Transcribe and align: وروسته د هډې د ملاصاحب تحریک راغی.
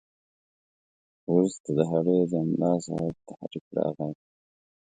وروسته 1.31 1.69
د 1.77 1.79
هډې 1.89 2.17
د 2.31 2.33
ملاصاحب 2.51 3.15
تحریک 3.27 3.65
راغی. 3.77 4.11